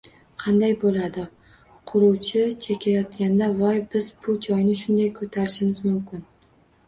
[0.43, 1.25] Qanday bo'ladi?
[1.91, 6.25] Quruvchi chekayotganda: "Voy, biz bu joyni shunday ko'tarishimiz mumkin